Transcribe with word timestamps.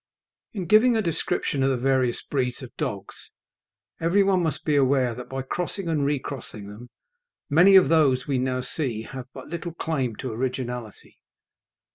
In 0.53 0.65
giving 0.65 0.95
a 0.97 1.01
description 1.03 1.61
of 1.61 1.69
the 1.69 1.77
various 1.77 2.23
breeds 2.23 2.63
of 2.63 2.75
dogs, 2.75 3.29
every 3.99 4.23
one 4.23 4.41
must 4.41 4.65
be 4.65 4.75
aware 4.75 5.13
that 5.13 5.29
by 5.29 5.43
crossing 5.43 5.87
and 5.87 6.03
recrossing 6.03 6.69
them 6.69 6.89
many 7.51 7.75
of 7.75 7.87
those 7.87 8.25
we 8.25 8.39
now 8.39 8.61
see 8.61 9.03
have 9.03 9.27
but 9.31 9.49
little 9.49 9.75
claim 9.75 10.15
to 10.15 10.31
originality. 10.31 11.19